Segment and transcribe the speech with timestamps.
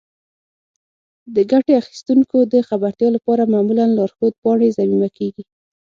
[1.35, 5.43] د ګټې اخیستونکو د خبرتیا لپاره معمولا لارښود پاڼې ضمیمه کیږي.